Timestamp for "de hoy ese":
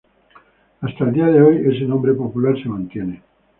1.27-1.85